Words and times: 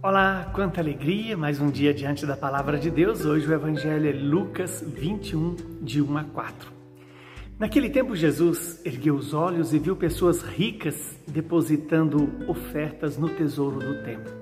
Olá, 0.00 0.48
quanta 0.54 0.80
alegria! 0.80 1.36
Mais 1.36 1.60
um 1.60 1.72
dia 1.72 1.92
diante 1.92 2.24
da 2.24 2.36
palavra 2.36 2.78
de 2.78 2.88
Deus. 2.88 3.24
Hoje 3.24 3.48
o 3.48 3.52
Evangelho 3.52 4.08
é 4.08 4.12
Lucas 4.12 4.80
21, 4.86 5.56
de 5.82 6.00
1 6.00 6.18
a 6.18 6.22
4. 6.22 6.72
Naquele 7.58 7.90
tempo, 7.90 8.14
Jesus 8.14 8.80
ergueu 8.84 9.16
os 9.16 9.34
olhos 9.34 9.74
e 9.74 9.78
viu 9.80 9.96
pessoas 9.96 10.40
ricas 10.40 11.18
depositando 11.26 12.30
ofertas 12.46 13.18
no 13.18 13.28
tesouro 13.28 13.80
do 13.80 14.04
templo. 14.04 14.32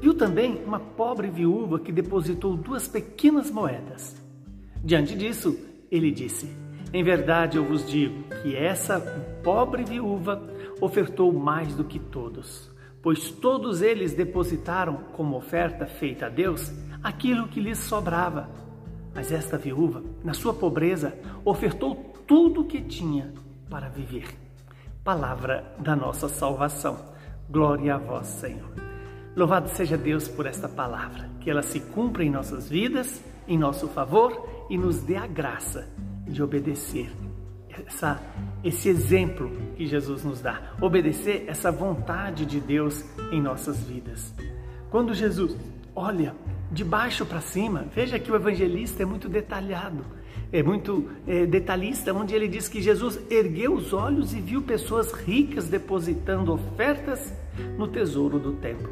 Viu 0.00 0.12
também 0.12 0.60
uma 0.66 0.80
pobre 0.80 1.30
viúva 1.30 1.78
que 1.78 1.92
depositou 1.92 2.56
duas 2.56 2.88
pequenas 2.88 3.48
moedas. 3.48 4.20
Diante 4.82 5.14
disso, 5.14 5.56
ele 5.88 6.10
disse: 6.10 6.50
Em 6.92 7.04
verdade 7.04 7.58
eu 7.58 7.64
vos 7.64 7.88
digo 7.88 8.24
que 8.42 8.56
essa 8.56 8.98
pobre 9.44 9.84
viúva 9.84 10.42
ofertou 10.80 11.32
mais 11.32 11.76
do 11.76 11.84
que 11.84 12.00
todos 12.00 12.74
pois 13.06 13.30
todos 13.30 13.82
eles 13.82 14.14
depositaram 14.14 14.96
como 15.12 15.36
oferta 15.36 15.86
feita 15.86 16.26
a 16.26 16.28
Deus 16.28 16.72
aquilo 17.04 17.46
que 17.46 17.60
lhes 17.60 17.78
sobrava. 17.78 18.50
Mas 19.14 19.30
esta 19.30 19.56
viúva, 19.56 20.02
na 20.24 20.34
sua 20.34 20.52
pobreza, 20.52 21.16
ofertou 21.44 21.94
tudo 22.26 22.62
o 22.62 22.64
que 22.64 22.80
tinha 22.80 23.32
para 23.70 23.88
viver. 23.88 24.36
Palavra 25.04 25.72
da 25.78 25.94
nossa 25.94 26.28
salvação. 26.28 26.98
Glória 27.48 27.94
a 27.94 27.98
vós, 27.98 28.26
Senhor. 28.26 28.72
Louvado 29.36 29.68
seja 29.68 29.96
Deus 29.96 30.26
por 30.26 30.44
esta 30.44 30.68
palavra, 30.68 31.30
que 31.40 31.48
ela 31.48 31.62
se 31.62 31.78
cumpra 31.78 32.24
em 32.24 32.30
nossas 32.30 32.68
vidas, 32.68 33.22
em 33.46 33.56
nosso 33.56 33.86
favor 33.86 34.66
e 34.68 34.76
nos 34.76 34.98
dê 34.98 35.14
a 35.14 35.28
graça 35.28 35.88
de 36.26 36.42
obedecer 36.42 37.12
essa, 37.86 38.22
esse 38.62 38.88
exemplo 38.88 39.50
que 39.76 39.86
Jesus 39.86 40.24
nos 40.24 40.40
dá, 40.40 40.74
obedecer 40.80 41.44
essa 41.46 41.70
vontade 41.70 42.46
de 42.46 42.60
Deus 42.60 43.04
em 43.30 43.40
nossas 43.40 43.82
vidas. 43.82 44.34
Quando 44.90 45.12
Jesus 45.14 45.56
olha 45.94 46.34
de 46.70 46.84
baixo 46.84 47.24
para 47.24 47.40
cima, 47.40 47.86
veja 47.94 48.18
que 48.18 48.30
o 48.30 48.36
evangelista 48.36 49.02
é 49.02 49.06
muito 49.06 49.28
detalhado, 49.28 50.04
é 50.52 50.62
muito 50.62 51.10
é, 51.26 51.46
detalhista, 51.46 52.12
onde 52.12 52.34
ele 52.34 52.48
diz 52.48 52.68
que 52.68 52.80
Jesus 52.80 53.18
ergueu 53.30 53.74
os 53.74 53.92
olhos 53.92 54.32
e 54.32 54.40
viu 54.40 54.62
pessoas 54.62 55.12
ricas 55.12 55.68
depositando 55.68 56.52
ofertas 56.52 57.32
no 57.76 57.88
tesouro 57.88 58.38
do 58.38 58.52
templo. 58.52 58.90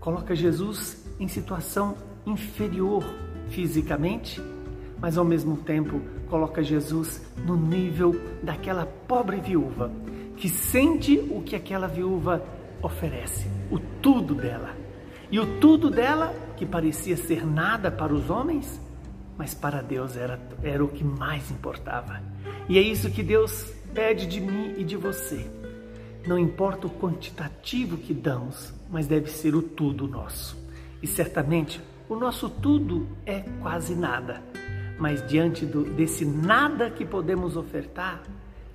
Coloca 0.00 0.34
Jesus 0.34 1.04
em 1.18 1.28
situação 1.28 1.96
inferior 2.24 3.04
fisicamente, 3.48 4.40
mas 5.06 5.16
ao 5.16 5.24
mesmo 5.24 5.56
tempo 5.58 6.00
coloca 6.28 6.64
Jesus 6.64 7.24
no 7.46 7.56
nível 7.56 8.20
daquela 8.42 8.84
pobre 9.06 9.40
viúva 9.40 9.88
que 10.36 10.48
sente 10.48 11.16
o 11.30 11.40
que 11.42 11.54
aquela 11.54 11.86
viúva 11.86 12.44
oferece, 12.82 13.46
o 13.70 13.78
tudo 13.78 14.34
dela. 14.34 14.74
E 15.30 15.38
o 15.38 15.60
tudo 15.60 15.90
dela, 15.90 16.34
que 16.56 16.66
parecia 16.66 17.16
ser 17.16 17.46
nada 17.46 17.88
para 17.88 18.12
os 18.12 18.28
homens, 18.30 18.80
mas 19.38 19.54
para 19.54 19.80
Deus 19.80 20.16
era, 20.16 20.40
era 20.60 20.84
o 20.84 20.88
que 20.88 21.04
mais 21.04 21.52
importava. 21.52 22.20
E 22.68 22.76
é 22.76 22.82
isso 22.82 23.08
que 23.08 23.22
Deus 23.22 23.72
pede 23.94 24.26
de 24.26 24.40
mim 24.40 24.74
e 24.76 24.82
de 24.82 24.96
você. 24.96 25.48
Não 26.26 26.36
importa 26.36 26.88
o 26.88 26.90
quantitativo 26.90 27.96
que 27.96 28.12
damos, 28.12 28.74
mas 28.90 29.06
deve 29.06 29.30
ser 29.30 29.54
o 29.54 29.62
tudo 29.62 30.08
nosso. 30.08 30.56
E 31.00 31.06
certamente 31.06 31.80
o 32.08 32.16
nosso 32.16 32.50
tudo 32.50 33.06
é 33.24 33.44
quase 33.60 33.94
nada 33.94 34.42
mas 34.98 35.26
diante 35.26 35.64
do, 35.66 35.84
desse 35.84 36.24
nada 36.24 36.90
que 36.90 37.04
podemos 37.04 37.56
ofertar, 37.56 38.22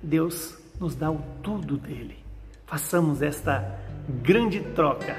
Deus 0.02 0.58
nos 0.78 0.94
dá 0.94 1.10
o 1.10 1.22
tudo 1.42 1.76
dele. 1.76 2.18
Façamos 2.66 3.22
esta 3.22 3.78
grande 4.22 4.60
troca 4.74 5.16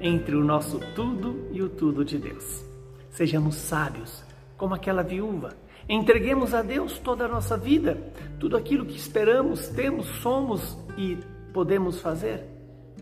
entre 0.00 0.34
o 0.34 0.44
nosso 0.44 0.80
tudo 0.94 1.48
e 1.52 1.62
o 1.62 1.68
tudo 1.68 2.04
de 2.04 2.18
Deus. 2.18 2.64
Sejamos 3.10 3.56
sábios, 3.56 4.22
como 4.56 4.74
aquela 4.74 5.02
viúva. 5.02 5.54
Entreguemos 5.88 6.54
a 6.54 6.62
Deus 6.62 6.98
toda 6.98 7.24
a 7.24 7.28
nossa 7.28 7.56
vida, 7.56 7.98
tudo 8.38 8.56
aquilo 8.56 8.86
que 8.86 8.96
esperamos, 8.96 9.68
temos, 9.68 10.06
somos 10.22 10.78
e 10.96 11.18
podemos 11.52 12.00
fazer, 12.00 12.44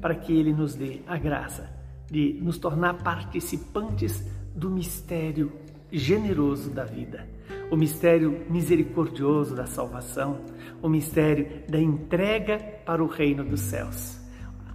para 0.01 0.15
que 0.15 0.33
Ele 0.33 0.53
nos 0.53 0.75
dê 0.75 1.01
a 1.07 1.19
graça 1.19 1.69
de 2.11 2.39
nos 2.41 2.57
tornar 2.59 2.95
participantes 3.03 4.25
do 4.55 4.71
mistério 4.71 5.53
generoso 5.91 6.71
da 6.71 6.85
vida, 6.85 7.27
o 7.71 7.77
mistério 7.77 8.45
misericordioso 8.49 9.55
da 9.55 9.67
salvação, 9.67 10.41
o 10.83 10.89
mistério 10.89 11.63
da 11.69 11.79
entrega 11.79 12.59
para 12.85 13.03
o 13.03 13.07
reino 13.07 13.45
dos 13.45 13.61
céus. 13.61 14.19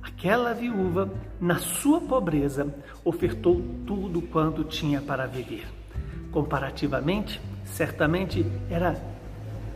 Aquela 0.01 0.53
viúva, 0.53 1.11
na 1.39 1.57
sua 1.57 2.01
pobreza, 2.01 2.73
ofertou 3.03 3.61
tudo 3.85 4.21
quanto 4.21 4.63
tinha 4.63 5.01
para 5.01 5.25
viver. 5.25 5.65
Comparativamente, 6.31 7.41
certamente 7.65 8.45
era 8.69 8.95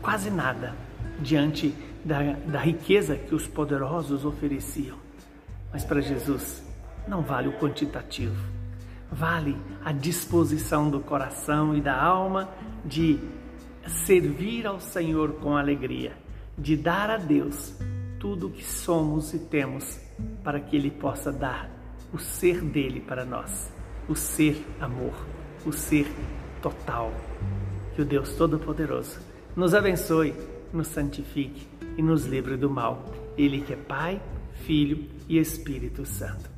quase 0.02 0.30
nada 0.30 0.74
diante 1.20 1.74
da, 2.04 2.32
da 2.46 2.60
riqueza 2.60 3.16
que 3.16 3.34
os 3.34 3.46
poderosos 3.46 4.24
ofereciam. 4.24 4.96
Mas 5.72 5.84
para 5.84 6.00
Jesus, 6.00 6.62
não 7.06 7.22
vale 7.22 7.48
o 7.48 7.58
quantitativo 7.58 8.57
vale 9.10 9.56
a 9.84 9.92
disposição 9.92 10.90
do 10.90 11.00
coração 11.00 11.76
e 11.76 11.80
da 11.80 12.00
alma 12.00 12.48
de 12.84 13.18
servir 13.86 14.66
ao 14.66 14.80
Senhor 14.80 15.34
com 15.34 15.56
alegria, 15.56 16.16
de 16.56 16.76
dar 16.76 17.10
a 17.10 17.16
Deus 17.16 17.74
tudo 18.18 18.48
o 18.48 18.50
que 18.50 18.64
somos 18.64 19.32
e 19.32 19.38
temos 19.38 20.00
para 20.42 20.60
que 20.60 20.76
Ele 20.76 20.90
possa 20.90 21.32
dar 21.32 21.70
o 22.12 22.18
ser 22.18 22.60
dele 22.60 23.00
para 23.00 23.24
nós, 23.24 23.72
o 24.08 24.14
ser 24.14 24.64
amor, 24.80 25.14
o 25.64 25.72
ser 25.72 26.06
total. 26.60 27.12
Que 27.94 28.02
o 28.02 28.04
Deus 28.04 28.34
Todo-Poderoso 28.34 29.20
nos 29.56 29.74
abençoe, 29.74 30.34
nos 30.72 30.88
santifique 30.88 31.66
e 31.96 32.02
nos 32.02 32.24
livre 32.26 32.56
do 32.56 32.70
mal. 32.70 33.04
Ele 33.36 33.60
que 33.60 33.72
é 33.72 33.76
Pai, 33.76 34.20
Filho 34.64 35.08
e 35.28 35.38
Espírito 35.38 36.04
Santo. 36.04 36.57